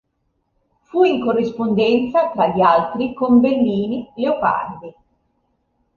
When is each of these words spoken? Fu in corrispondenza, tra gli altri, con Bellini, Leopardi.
Fu 0.85 1.03
in 1.03 1.21
corrispondenza, 1.23 2.31
tra 2.31 2.47
gli 2.47 2.59
altri, 2.61 3.13
con 3.13 3.39
Bellini, 3.39 4.11
Leopardi. 4.15 4.95